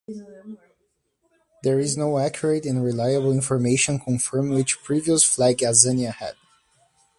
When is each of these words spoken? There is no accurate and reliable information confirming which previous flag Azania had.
There 1.61 1.77
is 1.77 1.95
no 1.95 2.17
accurate 2.17 2.65
and 2.65 2.83
reliable 2.83 3.31
information 3.31 3.99
confirming 3.99 4.55
which 4.55 4.81
previous 4.83 5.23
flag 5.23 5.59
Azania 5.59 6.11
had. 6.11 6.33